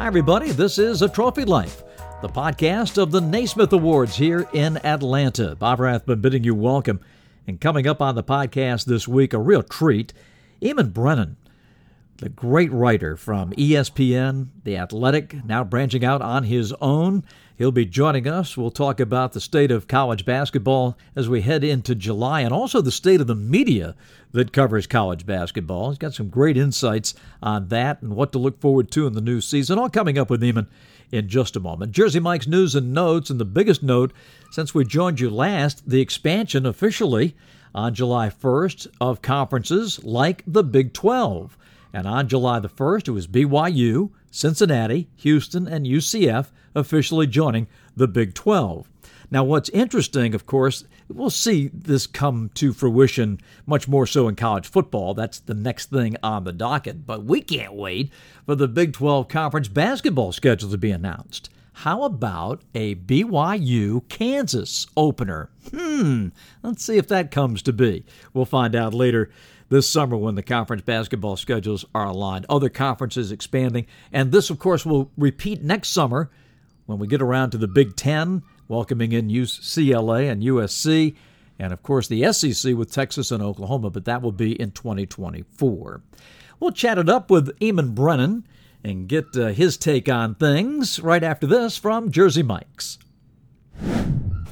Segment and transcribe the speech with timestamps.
[0.00, 0.50] Hi, everybody.
[0.50, 1.84] This is A Trophy Life,
[2.22, 5.54] the podcast of the Naismith Awards here in Atlanta.
[5.56, 7.00] Bob Rathbun bidding you welcome.
[7.46, 10.14] And coming up on the podcast this week, a real treat,
[10.62, 11.36] Eamonn Brennan,
[12.16, 17.22] the great writer from ESPN, The Athletic, now branching out on his own.
[17.60, 18.56] He'll be joining us.
[18.56, 22.80] We'll talk about the state of college basketball as we head into July and also
[22.80, 23.94] the state of the media
[24.32, 25.90] that covers college basketball.
[25.90, 29.20] He's got some great insights on that and what to look forward to in the
[29.20, 29.78] new season.
[29.78, 30.68] All coming up with Eamonn
[31.12, 31.92] in just a moment.
[31.92, 34.14] Jersey Mike's news and notes, and the biggest note
[34.50, 37.36] since we joined you last, the expansion officially
[37.74, 41.58] on July 1st of conferences like the Big 12.
[41.92, 47.66] And on July the 1st, it was BYU, Cincinnati, Houston, and UCF officially joining
[47.96, 48.88] the Big 12.
[49.32, 54.34] Now, what's interesting, of course, we'll see this come to fruition much more so in
[54.34, 55.14] college football.
[55.14, 57.06] That's the next thing on the docket.
[57.06, 58.12] But we can't wait
[58.44, 61.50] for the Big 12 Conference basketball schedule to be announced.
[61.72, 65.48] How about a BYU Kansas opener?
[65.70, 66.28] Hmm,
[66.62, 68.04] let's see if that comes to be.
[68.34, 69.30] We'll find out later
[69.70, 72.44] this summer when the conference basketball schedules are aligned.
[72.48, 73.86] Other conferences expanding.
[74.12, 76.30] And this, of course, will repeat next summer
[76.86, 81.14] when we get around to the Big Ten, welcoming in UCLA and USC.
[81.58, 86.02] And of course, the SEC with Texas and Oklahoma, but that will be in 2024.
[86.58, 88.46] We'll chat it up with Eamonn Brennan
[88.82, 92.98] and get uh, his take on things right after this from Jersey Mike's.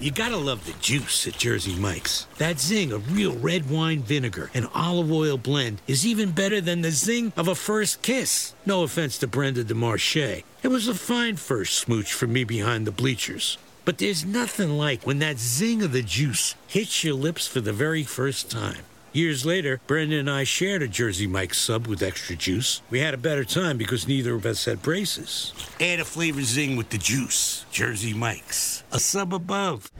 [0.00, 2.28] You gotta love the juice at Jersey Mike's.
[2.38, 6.82] That zing of real red wine vinegar and olive oil blend is even better than
[6.82, 8.54] the zing of a first kiss.
[8.64, 10.44] No offense to Brenda de Marche.
[10.62, 13.58] It was a fine first smooch for me behind the bleachers.
[13.84, 17.72] But there's nothing like when that zing of the juice hits your lips for the
[17.72, 18.84] very first time.
[19.19, 22.83] Years later, Brenda and I shared a Jersey Mike's sub with extra juice.
[22.88, 25.52] We had a better time because neither of us had braces.
[25.80, 27.66] Add a flavor zing with the juice.
[27.72, 29.91] Jersey Mike's, a sub above.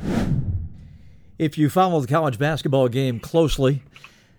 [1.37, 3.83] If you follow the college basketball game closely,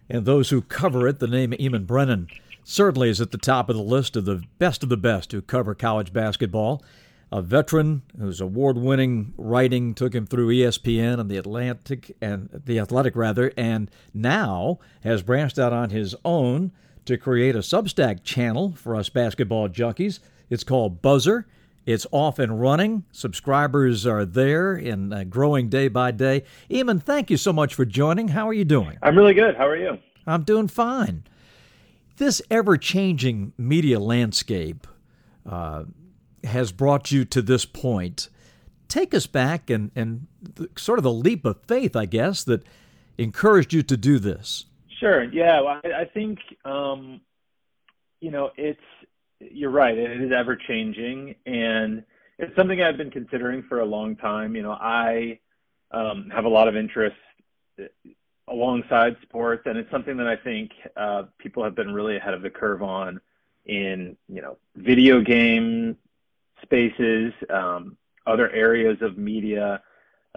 [0.10, 2.30] and those who cover it, the name Eamonn Brennan
[2.64, 5.42] certainly is at the top of the list of the best of the best who
[5.42, 6.82] cover college basketball
[7.32, 13.16] a veteran whose award-winning writing took him through ESPN and the Atlantic and the Athletic
[13.16, 16.72] rather, and now has branched out on his own
[17.06, 20.20] to create a Substack channel for us basketball junkies.
[20.50, 21.48] It's called Buzzer.
[21.86, 23.04] It's off and running.
[23.12, 26.44] Subscribers are there and uh, growing day by day.
[26.70, 28.28] Eamonn, thank you so much for joining.
[28.28, 28.98] How are you doing?
[29.02, 29.56] I'm really good.
[29.56, 29.98] How are you?
[30.28, 31.24] I'm doing fine.
[32.18, 34.86] This ever changing media landscape
[35.50, 35.86] uh,
[36.44, 38.30] has brought you to this point.
[38.88, 42.64] Take us back and, and the, sort of the leap of faith, I guess, that
[43.18, 44.66] encouraged you to do this.
[45.00, 45.24] Sure.
[45.24, 45.62] Yeah.
[45.62, 47.22] Well, I, I think, um,
[48.20, 48.80] you know, it's,
[49.40, 49.98] you're right.
[49.98, 51.36] It is ever changing.
[51.46, 52.04] And
[52.38, 54.56] it's something I've been considering for a long time.
[54.56, 55.40] You know, I
[55.92, 57.16] um, have a lot of interest
[57.80, 57.84] uh,
[58.48, 62.42] alongside sports, and it's something that I think uh, people have been really ahead of
[62.42, 63.22] the curve on
[63.66, 65.96] in, you know, video game
[66.62, 69.82] spaces, um, other areas of media.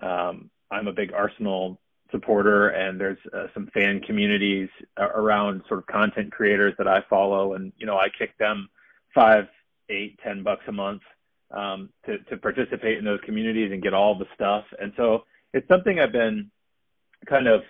[0.01, 4.69] Um, I'm a big Arsenal supporter, and there's uh, some fan communities
[4.99, 8.69] around sort of content creators that I follow, and you know I kick them
[9.15, 9.49] five,
[9.89, 11.03] eight, ten bucks a month
[11.51, 14.65] um, to to participate in those communities and get all the stuff.
[14.81, 16.51] And so it's something I've been
[17.27, 17.63] kind of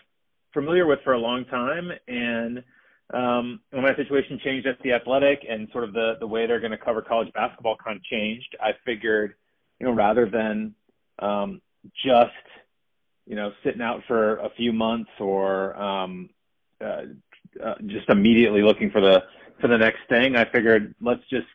[0.53, 2.63] familiar with for a long time, and
[3.13, 6.61] um, when my situation changed at the athletic and sort of the, the way they're
[6.61, 9.35] going to cover college basketball kind of changed, I figured,
[9.79, 10.75] you know, rather than
[11.19, 11.61] um,
[12.05, 12.31] just,
[13.27, 16.31] you know, sitting out for a few months or um,
[16.81, 17.03] uh,
[17.63, 19.23] uh, just immediately looking for the
[19.61, 21.47] for the next thing, I figured let's just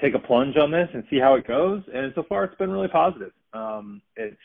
[0.00, 1.82] take a plunge on this and see how it goes.
[1.92, 3.32] And so far, it's been really positive.
[3.52, 4.36] Um, it's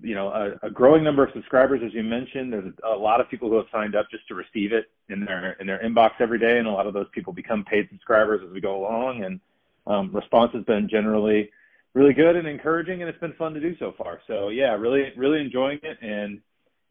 [0.00, 2.52] you know, a, a, growing number of subscribers, as you mentioned.
[2.52, 5.52] There's a, lot of people who have signed up just to receive it in their
[5.60, 8.52] in their inbox every day, and a lot of those people become paid subscribers as
[8.52, 9.24] we go along.
[9.24, 9.40] And
[9.86, 11.50] um, response has been generally
[11.94, 14.20] really good and encouraging, and it's been fun to do so far.
[14.26, 16.40] So yeah, really really enjoying it, and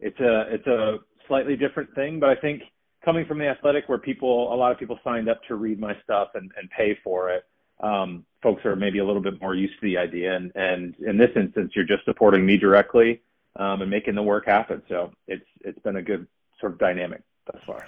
[0.00, 2.62] it's a it's a slightly different thing, but I think
[3.04, 5.94] coming from the athletic, where people a lot of people signed up to read my
[6.04, 7.44] stuff and, and pay for it
[7.80, 10.34] um, folks are maybe a little bit more used to the idea.
[10.34, 13.22] And, and in this instance, you're just supporting me directly
[13.56, 14.82] um, and making the work happen.
[14.88, 16.26] So it's it's been a good
[16.60, 17.84] sort of dynamic thus far.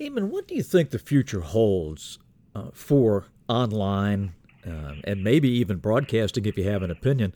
[0.00, 2.18] Eamonn, what do you think the future holds
[2.54, 4.32] uh, for online
[4.66, 7.34] uh, and maybe even broadcasting, if you have an opinion,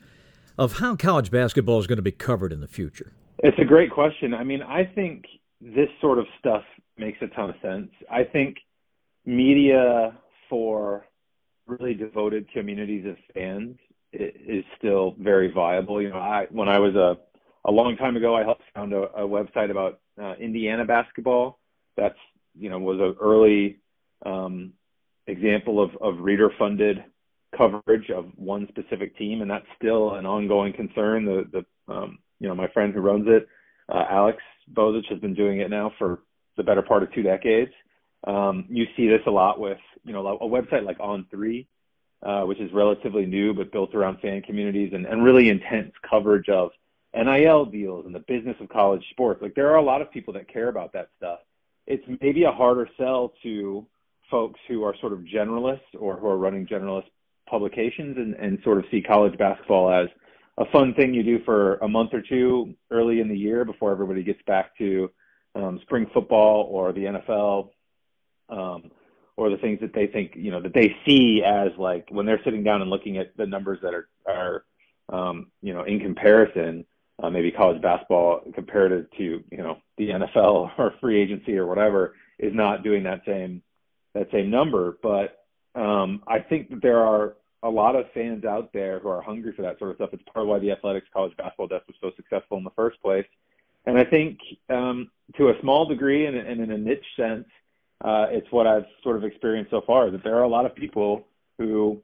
[0.59, 3.13] of how college basketball is going to be covered in the future?
[3.39, 4.33] It's a great question.
[4.35, 5.25] I mean, I think
[5.61, 6.63] this sort of stuff
[6.97, 7.91] makes a ton of sense.
[8.11, 8.57] I think
[9.27, 10.17] media
[10.49, 11.07] for
[11.67, 13.77] really devoted communities of fans
[14.13, 16.01] is still very viable.
[16.01, 17.19] You know, I when I was a
[17.67, 21.59] a long time ago, I helped found a, a website about uh, Indiana basketball.
[21.97, 22.19] That's
[22.55, 23.79] you know was an early
[24.25, 24.73] um,
[25.27, 27.05] example of, of reader funded
[27.57, 31.25] coverage of one specific team, and that's still an ongoing concern.
[31.25, 31.45] The
[31.89, 33.49] the um, you know my friend who runs it,
[33.89, 34.39] uh, Alex
[34.73, 36.21] Bozich, has been doing it now for
[36.57, 37.73] the better part of two decades.
[38.27, 41.67] Um, you see this a lot with you know a website like On Three,
[42.23, 46.49] uh, which is relatively new but built around fan communities and, and really intense coverage
[46.49, 46.71] of
[47.15, 49.41] NIL deals and the business of college sports.
[49.43, 51.41] Like there are a lot of people that care about that stuff.
[51.87, 53.87] It's maybe a harder sell to
[54.31, 57.05] folks who are sort of generalists or who are running generalist
[57.47, 60.09] publications and, and sort of see college basketball as
[60.59, 63.91] a fun thing you do for a month or two early in the year before
[63.91, 65.11] everybody gets back to
[65.55, 67.71] um, spring football or the NFL
[68.49, 68.91] um,
[69.37, 72.43] or the things that they think you know that they see as like when they're
[72.45, 74.65] sitting down and looking at the numbers that are are
[75.09, 76.85] um, you know in comparison
[77.23, 82.15] uh, maybe college basketball compared to you know the NFL or free agency or whatever
[82.39, 83.63] is not doing that same
[84.15, 84.99] that same number.
[85.03, 85.45] But
[85.75, 89.53] um, I think that there are a lot of fans out there who are hungry
[89.55, 90.11] for that sort of stuff.
[90.13, 93.01] It's part of why the Athletics College Basketball Desk was so successful in the first
[93.01, 93.27] place.
[93.87, 94.39] And I think
[94.69, 97.47] um, to a small degree and, and in a niche sense,
[98.05, 100.75] uh, it's what I've sort of experienced so far that there are a lot of
[100.75, 101.27] people
[101.59, 102.03] who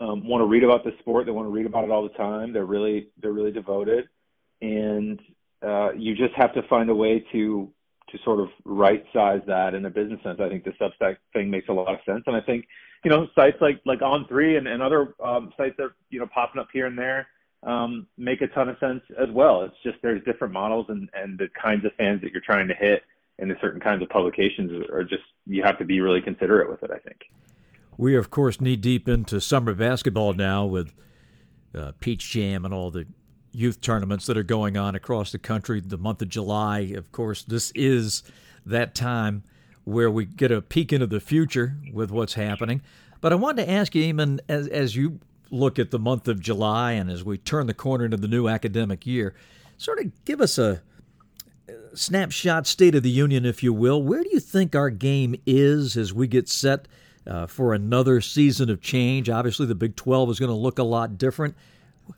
[0.00, 1.26] um, want to read about the sport.
[1.26, 2.52] They want to read about it all the time.
[2.52, 4.08] They're really they're really devoted,
[4.60, 5.20] and
[5.64, 7.70] uh, you just have to find a way to
[8.10, 10.40] to sort of right size that in a business sense.
[10.40, 12.66] I think the Substack thing makes a lot of sense, and I think
[13.04, 16.26] you know sites like like On Three and, and other um, sites that you know
[16.34, 17.28] popping up here and there
[17.62, 19.62] um, make a ton of sense as well.
[19.62, 22.74] It's just there's different models and and the kinds of fans that you're trying to
[22.74, 23.04] hit
[23.38, 26.82] in the certain kinds of publications are just you have to be really considerate with
[26.82, 26.90] it.
[26.90, 27.22] I think.
[27.98, 30.94] We are, of course, knee deep into summer basketball now with
[31.74, 33.06] uh, Peach Jam and all the
[33.52, 35.80] youth tournaments that are going on across the country.
[35.80, 38.22] The month of July, of course, this is
[38.64, 39.42] that time
[39.84, 42.80] where we get a peek into the future with what's happening.
[43.20, 45.20] But I wanted to ask you, Eamonn, as, as you
[45.50, 48.48] look at the month of July and as we turn the corner into the new
[48.48, 49.34] academic year,
[49.76, 50.82] sort of give us a
[51.94, 54.02] snapshot state of the union, if you will.
[54.02, 56.88] Where do you think our game is as we get set
[57.26, 59.28] uh, for another season of change?
[59.28, 61.54] Obviously, the Big 12 is going to look a lot different.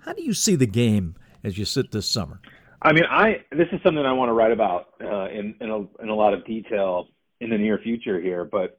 [0.04, 2.40] How do you see the game as you sit this summer?
[2.82, 6.02] I mean, I this is something I want to write about uh, in in a,
[6.02, 7.08] in a lot of detail
[7.40, 8.78] in the near future here, but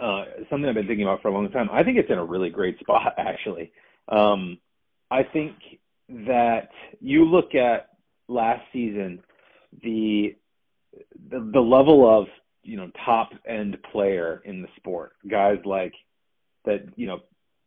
[0.00, 1.68] uh, something I've been thinking about for a long time.
[1.72, 3.72] I think it's in a really great spot, actually.
[4.08, 4.58] Um,
[5.10, 5.54] I think
[6.08, 6.70] that
[7.00, 7.90] you look at
[8.28, 9.20] last season,
[9.82, 10.36] the
[11.30, 12.26] the, the level of
[12.62, 15.94] you know top end player in the sport, guys like
[16.66, 17.20] that, you know,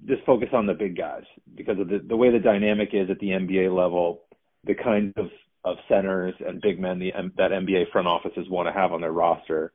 [0.05, 1.23] just focus on the big guys
[1.55, 4.21] because of the, the way the dynamic is at the NBA level,
[4.65, 5.29] the kinds of,
[5.65, 9.11] of centers and big men the, that NBA front offices want to have on their
[9.11, 9.73] roster.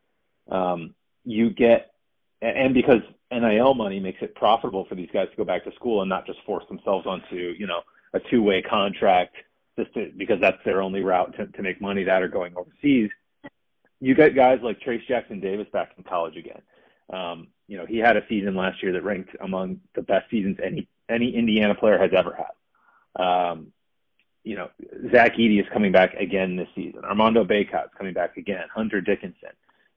[0.51, 0.95] Um,
[1.25, 1.93] you get,
[2.41, 3.01] and because
[3.33, 6.27] NIL money makes it profitable for these guys to go back to school and not
[6.27, 7.81] just force themselves onto, you know,
[8.13, 9.37] a two way contract
[9.79, 13.11] just to, because that's their only route to, to make money that are going overseas.
[14.01, 16.63] You get guys like Trayce Jackson Davis back in college again.
[17.13, 20.59] Um, you know, he had a season last year that ranked among the best seasons
[20.63, 23.23] any any Indiana player has ever had.
[23.23, 23.73] Um,
[24.43, 24.71] you know,
[25.11, 27.05] Zach Edey is coming back again this season.
[27.05, 28.65] Armando Bacot's coming back again.
[28.75, 29.51] Hunter Dickinson.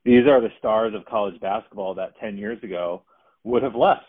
[0.05, 3.03] These are the stars of college basketball that 10 years ago
[3.43, 4.05] would have left.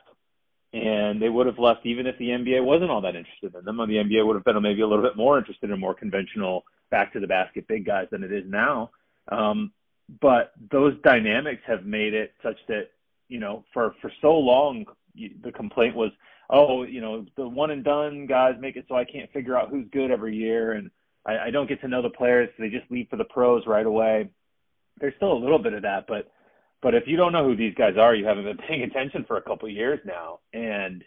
[0.72, 3.78] And they would have left even if the NBA wasn't all that interested in them.
[3.78, 7.12] The NBA would have been maybe a little bit more interested in more conventional back
[7.14, 8.90] to the basket big guys than it is now.
[9.30, 9.72] Um,
[10.20, 12.88] but those dynamics have made it such that
[13.28, 14.87] you know for for so long
[15.42, 16.10] the complaint was
[16.50, 19.68] oh you know the one and done guys make it so I can't figure out
[19.68, 20.90] who's good every year and
[21.26, 23.66] I, I don't get to know the players so they just leave for the pros
[23.66, 24.30] right away.
[24.98, 26.30] There's still a little bit of that, but
[26.82, 29.37] but if you don't know who these guys are, you haven't been paying attention for
[29.37, 30.40] a couple years now.
[30.52, 31.04] And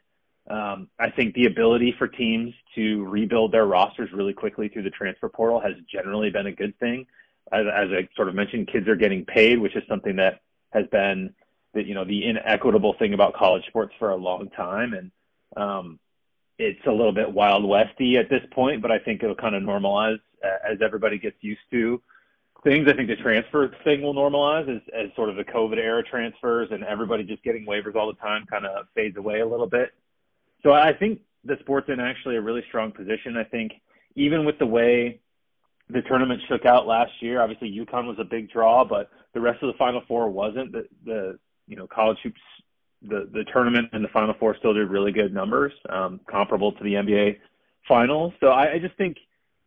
[0.49, 4.89] um, I think the ability for teams to rebuild their rosters really quickly through the
[4.89, 7.05] transfer portal has generally been a good thing
[7.51, 10.85] as, as I sort of mentioned, kids are getting paid, which is something that has
[10.87, 11.33] been
[11.73, 15.11] the you know the inequitable thing about college sports for a long time, and
[15.57, 15.99] um,
[16.57, 18.81] it's a little bit wild westy at this point.
[18.81, 22.01] But I think it'll kind of normalize as everybody gets used to
[22.63, 22.87] things.
[22.87, 26.69] I think the transfer thing will normalize as, as sort of the COVID era transfers
[26.71, 29.93] and everybody just getting waivers all the time kind of fades away a little bit.
[30.63, 33.35] So I think the sport's in actually a really strong position.
[33.37, 33.73] I think
[34.15, 35.19] even with the way
[35.91, 37.41] the tournament shook out last year.
[37.41, 40.71] Obviously, UConn was a big draw, but the rest of the Final Four wasn't.
[40.71, 42.41] The, the you know college hoops
[43.01, 46.83] the the tournament and the Final Four still did really good numbers, um, comparable to
[46.83, 47.39] the NBA
[47.87, 48.33] Finals.
[48.39, 49.17] So I, I just think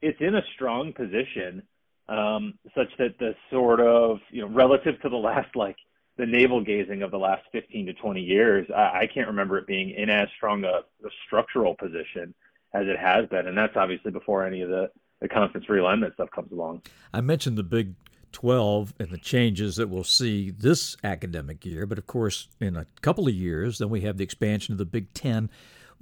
[0.00, 1.62] it's in a strong position,
[2.08, 5.76] um, such that the sort of you know relative to the last like
[6.16, 9.66] the navel gazing of the last 15 to 20 years, I, I can't remember it
[9.66, 12.32] being in as strong a, a structural position
[12.73, 16.30] as it has been, and that's obviously before any of the the conference realignment stuff
[16.30, 16.82] comes along.
[17.12, 17.94] I mentioned the Big
[18.32, 22.87] 12 and the changes that we'll see this academic year, but of course, in a
[23.00, 25.49] couple of years, then we have the expansion of the Big 10.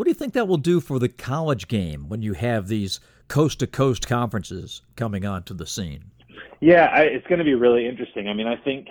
[0.02, 2.98] What do you think that will do for the college game when you have these
[3.28, 6.10] coast to coast conferences coming onto the scene?
[6.58, 8.26] Yeah, I, it's going to be really interesting.
[8.26, 8.88] I mean, I think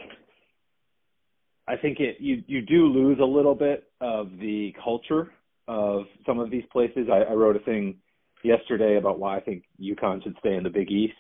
[1.67, 5.33] I think it you you do lose a little bit of the culture
[5.67, 7.09] of some of these places.
[7.11, 7.97] I, I wrote a thing
[8.41, 11.17] yesterday about why I think UConn should stay in the Big East.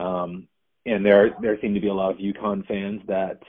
[0.00, 0.48] Um,
[0.86, 3.42] and there there seem to be a lot of UConn fans that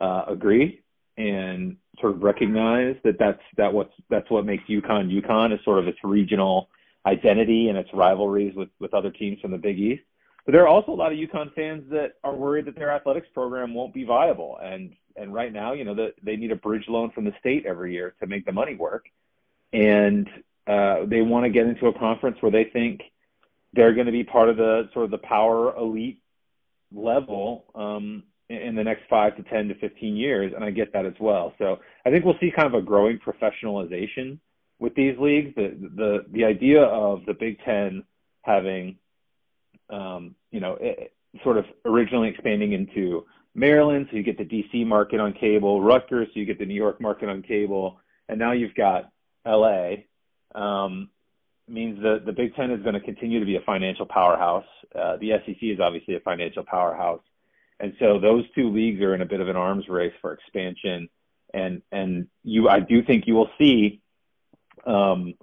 [0.00, 0.80] uh, agree
[1.18, 5.78] and sort of recognize that that's that what's that's what makes UConn UConn is sort
[5.78, 6.68] of its regional
[7.06, 10.02] identity and its rivalries with with other teams from the Big East.
[10.44, 13.28] But there are also a lot of UConn fans that are worried that their athletics
[13.34, 14.58] program won't be viable.
[14.62, 17.66] And and right now, you know, that they need a bridge loan from the state
[17.66, 19.06] every year to make the money work.
[19.72, 20.28] And
[20.66, 23.02] uh, they want to get into a conference where they think
[23.74, 26.22] they're going to be part of the sort of the power elite
[26.92, 30.52] level um, in the next five to 10 to 15 years.
[30.54, 31.52] And I get that as well.
[31.58, 34.38] So I think we'll see kind of a growing professionalization
[34.78, 35.54] with these leagues.
[35.54, 38.04] The, the, the idea of the Big Ten
[38.42, 38.96] having,
[39.90, 41.12] um, you know, it,
[41.44, 46.28] sort of originally expanding into Maryland, so you get the DC market on cable, Rutgers,
[46.32, 49.10] so you get the New York market on cable, and now you've got
[49.46, 49.96] LA.
[50.54, 51.10] Um,
[51.68, 54.64] means that the Big Ten is going to continue to be a financial powerhouse.
[54.94, 57.20] Uh, the SEC is obviously a financial powerhouse,
[57.80, 61.08] and so those two leagues are in a bit of an arms race for expansion.
[61.54, 64.00] And and you, I do think you will see
[64.86, 65.34] um,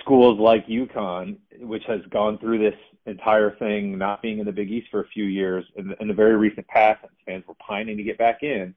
[0.00, 4.70] schools like UConn, which has gone through this entire thing, not being in the Big
[4.70, 7.54] East for a few years, in the, in the very recent past, and fans were
[7.54, 8.74] pining to get back in.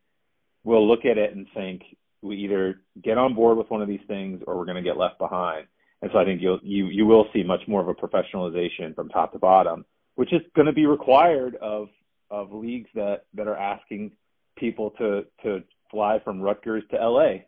[0.63, 1.83] Will look at it and think
[2.23, 4.97] we either get on board with one of these things or we're going to get
[4.97, 5.67] left behind
[6.01, 9.09] and so I think you'll, you you will see much more of a professionalization from
[9.09, 9.85] top to bottom,
[10.15, 11.89] which is going to be required of
[12.29, 14.11] of leagues that that are asking
[14.57, 17.45] people to to fly from Rutgers to LA,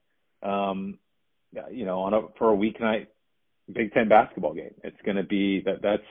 [0.47, 0.99] um,
[1.71, 3.07] you know, on a for a weeknight
[3.71, 4.73] Big Ten basketball game.
[4.83, 6.03] It's going to be that that's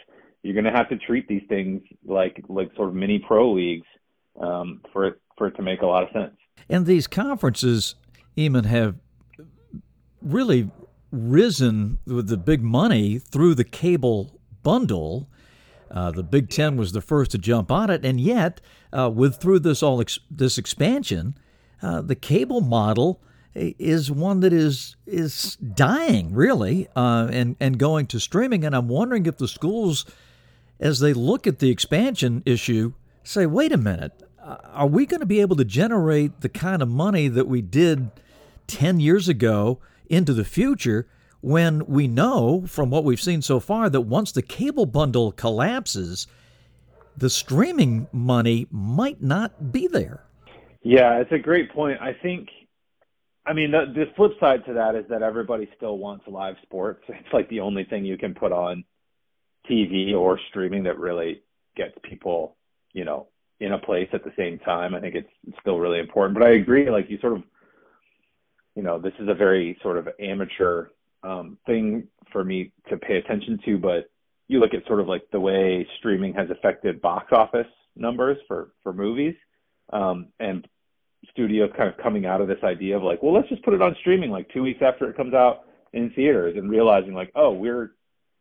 [0.43, 3.87] you're going to have to treat these things like like sort of mini pro leagues
[4.41, 6.37] um, for it for it to make a lot of sense.
[6.69, 7.95] And these conferences,
[8.37, 8.97] Eamonn, have
[10.23, 10.71] really
[11.11, 15.29] risen with the big money through the cable bundle.
[15.91, 18.61] Uh, the Big Ten was the first to jump on it, and yet,
[18.93, 21.37] uh, with through this all ex- this expansion,
[21.83, 23.21] uh, the cable model
[23.55, 28.65] is one that is is dying really, uh, and and going to streaming.
[28.65, 30.05] And I'm wondering if the schools,
[30.81, 34.13] as they look at the expansion issue, say, "Wait a minute,
[34.43, 37.63] uh, are we going to be able to generate the kind of money that we
[37.63, 38.11] did
[38.67, 39.79] ten years ago?"
[40.09, 41.07] into the future
[41.41, 46.27] when we know from what we've seen so far that once the cable bundle collapses,
[47.17, 50.25] the streaming money might not be there.
[50.83, 52.01] Yeah, it's a great point.
[52.01, 52.49] I think,
[53.45, 57.03] I mean, the, the flip side to that is that everybody still wants live sports.
[57.09, 58.85] It's like the only thing you can put on
[59.69, 61.43] TV or streaming that really
[61.77, 62.57] gets people,
[62.93, 63.29] you know,
[63.59, 64.95] in a place at the same time.
[64.95, 66.39] I think it's, it's still really important.
[66.39, 67.43] But I agree, like you sort of
[68.77, 70.89] you know, this is a very sort of amateur
[71.27, 74.11] um, thing for me to pay attention to, but
[74.49, 77.67] you look at sort of like the way streaming has affected box office
[77.97, 79.35] numbers for for movies,
[79.93, 80.67] um, and
[81.31, 83.83] studios kind of coming out of this idea of like, well, let's just put it
[83.83, 87.53] on streaming like two weeks after it comes out in theaters, and realizing like, oh,
[87.53, 87.93] we're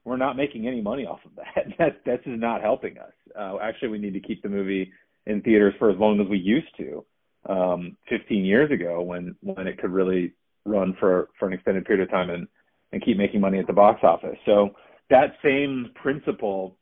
[0.04, 1.66] we're not making any money off of that.
[1.80, 3.14] that that's just not helping us.
[3.38, 4.92] Uh, actually, we need to keep the movie
[5.26, 7.04] in theaters for as long as we used to
[7.50, 10.34] um, 15 years ago when when it could really
[10.66, 12.48] run for for an extended period of time and
[12.92, 14.38] and keep making money at the box office.
[14.46, 14.76] So
[15.10, 16.78] that same principle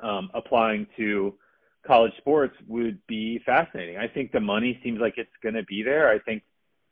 [0.00, 1.34] um, applying to
[1.86, 3.96] college sports would be fascinating.
[3.96, 6.08] I think the money seems like it's going to be there.
[6.08, 6.42] I think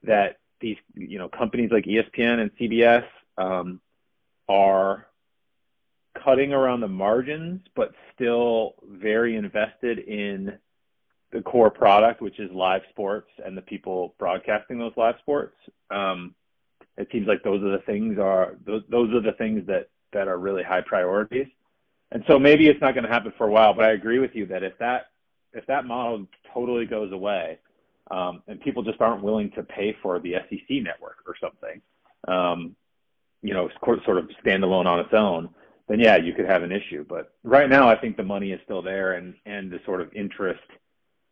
[0.05, 3.05] that these you know companies like ESPN and CBS
[3.37, 3.81] um,
[4.49, 5.07] are
[6.25, 10.57] cutting around the margins, but still very invested in
[11.33, 15.57] the core product, which is live sports and the people broadcasting those live sports.
[15.91, 16.35] Um,
[16.97, 20.29] it seems like those are the things are those, those are the things that that
[20.29, 21.49] are really high priorities.
[22.13, 24.35] And so maybe it's not going to happen for a while, but I agree with
[24.35, 25.07] you that if that
[25.53, 27.59] if that model totally goes away,
[28.11, 31.81] um, and people just aren't willing to pay for the SEC network or something,
[32.29, 32.77] um,
[33.43, 35.49] you know, sort of standalone on its own,
[35.89, 37.05] then yeah, you could have an issue.
[37.09, 40.13] But right now, I think the money is still there, and and the sort of
[40.15, 40.63] interest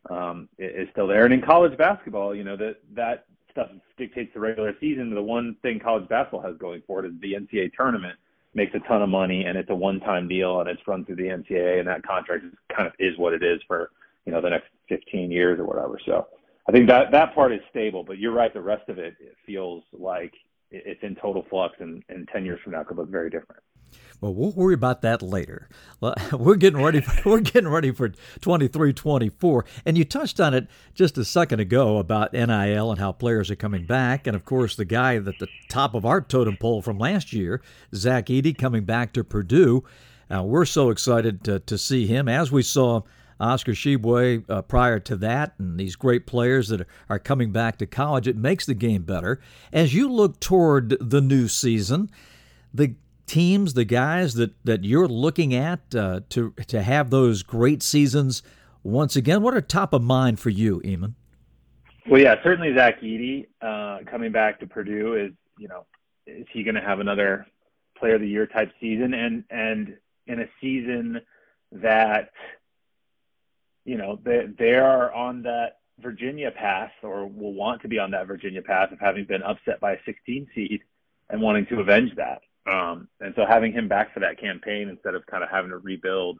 [0.09, 1.25] um, is still there.
[1.25, 5.13] And in college basketball, you know, that that stuff dictates the regular season.
[5.13, 8.17] The one thing college basketball has going for it is the NCAA tournament
[8.55, 11.23] makes a ton of money, and it's a one-time deal, and it's run through the
[11.23, 13.91] NCAA, and that contract is kind of is what it is for
[14.25, 15.99] you know the next 15 years or whatever.
[16.05, 16.27] So
[16.67, 18.53] I think that that part is stable, but you're right.
[18.53, 20.33] The rest of it, it feels like
[20.71, 23.61] it's in total flux, and, and 10 years from now could look very different.
[24.23, 25.67] Well, we'll worry about that later.
[26.31, 27.01] We're getting ready.
[27.01, 28.07] For, we're getting ready for
[28.39, 33.51] 23-24, and you touched on it just a second ago about NIL and how players
[33.51, 36.81] are coming back, and of course the guy at the top of our totem pole
[36.81, 37.61] from last year,
[37.93, 39.83] Zach Edey, coming back to Purdue.
[40.33, 43.01] Uh, we're so excited to, to see him, as we saw
[43.41, 47.85] Oscar Tshiebwe uh, prior to that, and these great players that are coming back to
[47.85, 48.29] college.
[48.29, 49.41] It makes the game better.
[49.73, 52.09] As you look toward the new season,
[52.73, 52.95] the
[53.33, 58.43] teams, the guys that, that you're looking at uh, to to have those great seasons
[58.83, 61.13] once again, what are top of mind for you, Eamonn?
[62.07, 65.85] Well, yeah, certainly Zach Edey uh, coming back to Purdue is you know
[66.27, 67.47] is he going to have another
[67.97, 69.97] Player of the Year type season and and
[70.27, 71.21] in a season
[71.71, 72.29] that
[73.83, 78.11] you know they they are on that Virginia path or will want to be on
[78.11, 80.81] that Virginia path of having been upset by a 16 seed
[81.29, 82.41] and wanting to avenge that.
[82.65, 85.77] Um, and so having him back for that campaign instead of kind of having to
[85.77, 86.39] rebuild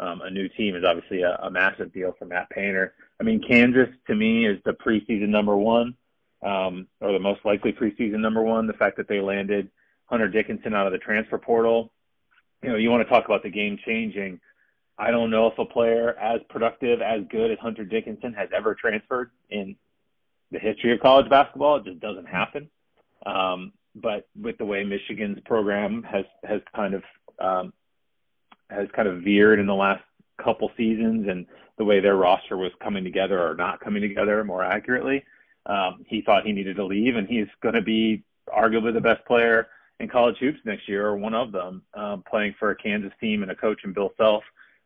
[0.00, 2.94] um, a new team is obviously a, a massive deal for Matt Painter.
[3.20, 5.94] I mean, Kansas to me is the preseason number one,
[6.42, 8.66] um, or the most likely preseason number one.
[8.66, 9.70] The fact that they landed
[10.06, 11.92] Hunter Dickinson out of the transfer portal,
[12.62, 14.40] you know, you want to talk about the game changing.
[14.98, 18.74] I don't know if a player as productive, as good as Hunter Dickinson has ever
[18.74, 19.76] transferred in
[20.50, 21.76] the history of college basketball.
[21.76, 22.68] It just doesn't happen.
[23.24, 27.02] Um, but with the way Michigan's program has has kind of
[27.38, 27.72] um,
[28.70, 30.02] has kind of veered in the last
[30.42, 31.46] couple seasons, and
[31.78, 35.24] the way their roster was coming together or not coming together more accurately,
[35.66, 39.24] um, he thought he needed to leave, and he's going to be arguably the best
[39.26, 43.12] player in college hoops next year, or one of them, um, playing for a Kansas
[43.20, 44.42] team and a coach in Bill Self.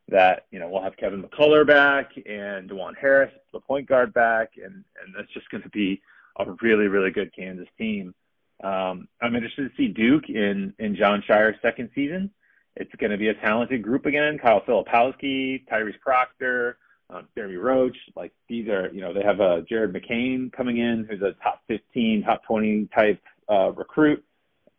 [0.08, 4.50] That you know we'll have Kevin McCullar back and Dajuan Harris, the point guard back,
[4.62, 6.02] and and that's just going to be
[6.38, 8.14] a really really good Kansas team.
[8.62, 12.30] Um, I'm interested to see Duke in in Jon Scheyer's second season.
[12.76, 14.38] It's going to be a talented group again.
[14.38, 16.78] Kyle Filipowski, Tyrese Proctor,
[17.10, 17.96] um, Jeremy Roach.
[18.16, 21.62] Like these are, you know, they have uh, Jared McCain coming in, who's a top
[21.68, 24.24] 15, top 20 type uh, recruit.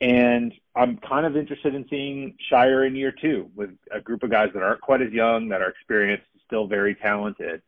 [0.02, 4.30] And I'm kind of interested in seeing Scheyer in year two with a group of
[4.30, 7.62] guys that aren't quite as young, that are experienced, still very talented.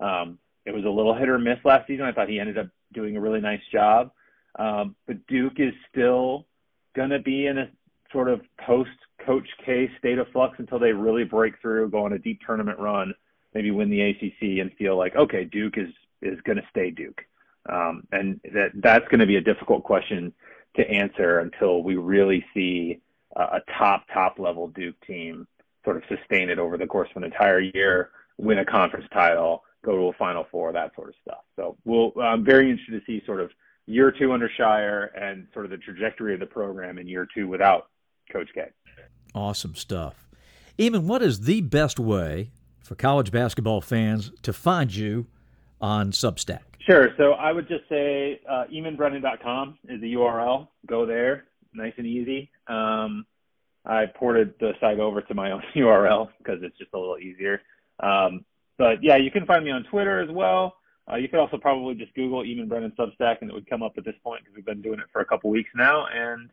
[0.00, 2.06] Um, it was a little hit or miss last season.
[2.06, 4.12] I thought he ended up doing a really nice job.
[4.56, 6.46] Um, but Duke is still
[6.94, 7.68] going to be in a
[8.12, 8.90] sort of post
[9.24, 12.78] Coach K state of flux until they really break through, go on a deep tournament
[12.78, 13.14] run,
[13.54, 17.22] maybe win the ACC, and feel like okay, Duke is is going to stay Duke.
[17.70, 20.32] Um, and that that's going to be a difficult question
[20.76, 23.00] to answer until we really see
[23.36, 25.46] a top top level Duke team
[25.84, 29.64] sort of sustain it over the course of an entire year, win a conference title,
[29.84, 31.44] go to a Final Four, that sort of stuff.
[31.56, 33.50] So we'll I'm very interested to see sort of
[33.86, 37.48] year two under Scheyer and sort of the trajectory of the program in year two
[37.48, 37.88] without
[38.32, 38.62] Coach K.
[39.34, 40.28] Awesome stuff.
[40.78, 42.50] Eamonn, what is the best way
[42.82, 45.26] for college basketball fans to find you
[45.80, 46.60] on Substack?
[46.86, 47.08] Sure.
[47.16, 50.68] So I would just say uh, eamonnbrennan.com is the URL.
[50.86, 52.50] Go there, nice and easy.
[52.66, 53.24] Um,
[53.86, 57.62] I ported the site over to my own URL because it's just a little easier.
[58.00, 58.44] Um,
[58.76, 60.76] but yeah, you can find me on Twitter as well.
[61.10, 63.92] Uh, you could also probably just Google Eamonn Brennan Substack and it would come up
[63.98, 66.06] at this point because we've been doing it for a couple weeks now.
[66.06, 66.50] And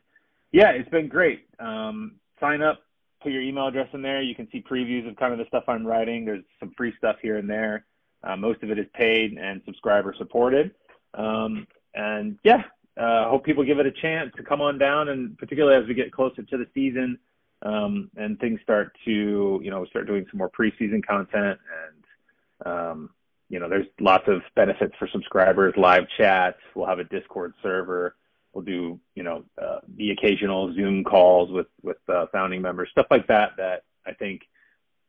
[0.52, 1.46] yeah, it's been great.
[1.60, 2.82] Um, sign up,
[3.22, 4.22] put your email address in there.
[4.22, 6.26] You can see previews of kind of the stuff I'm writing.
[6.26, 7.86] There's some free stuff here and there.
[8.24, 10.72] Uh, most of it is paid and subscriber supported.
[11.14, 12.64] Um, and yeah,
[12.98, 15.94] uh, hope people give it a chance to come on down, and particularly as we
[15.94, 17.18] get closer to the season
[17.64, 23.10] um, and things start to, you know, start doing some more preseason content and um,
[23.52, 26.58] you know, there's lots of benefits for subscribers, live chats.
[26.74, 28.16] We'll have a Discord server.
[28.54, 33.08] We'll do, you know, uh, the occasional Zoom calls with with uh, founding members, stuff
[33.12, 33.52] like that.
[33.58, 34.44] That I think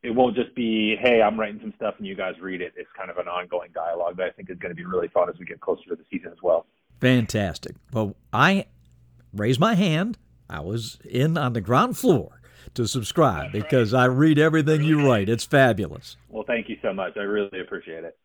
[0.02, 2.72] it won't just be, hey, I'm writing some stuff and you guys read it.
[2.76, 5.28] It's kind of an ongoing dialogue that I think is going to be really fun
[5.28, 6.66] as we get closer to the season as well.
[7.00, 7.76] Fantastic.
[7.92, 8.66] Well, I
[9.32, 10.18] raised my hand.
[10.50, 12.41] I was in on the ground floor
[12.74, 15.28] to subscribe because I read everything you write.
[15.28, 16.16] It's fabulous.
[16.28, 17.16] Well, thank you so much.
[17.16, 18.18] I really appreciate it.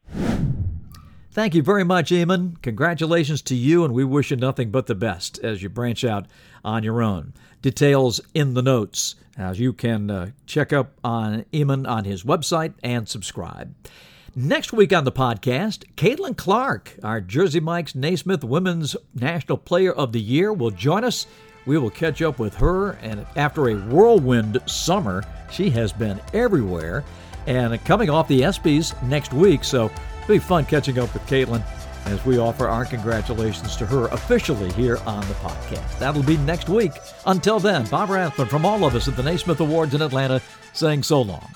[1.31, 2.59] Thank you very much, Eamonn.
[2.63, 6.25] Congratulations to you, and we wish you nothing but the best as you branch out
[6.65, 7.33] on your own.
[7.61, 12.73] Details in the notes as you can uh, check up on Eamonn on his website
[12.81, 13.75] and subscribe.
[14.35, 20.11] Next week on the podcast, Caitlin Clark, our Jersey Mike's Naismith Women's National Player of
[20.11, 21.27] the Year, will join us.
[21.67, 27.03] We will catch up with her, and after a whirlwind summer, she has been everywhere
[27.45, 29.63] and coming off the ESPYs next week.
[29.63, 29.91] So
[30.27, 31.63] It'll be fun catching up with Caitlin
[32.07, 35.97] as we offer our congratulations to her officially here on the podcast.
[35.99, 36.91] That'll be next week.
[37.25, 40.41] Until then, Bob Rathbun from all of us at the Naismith Awards in Atlanta
[40.73, 41.47] saying so long.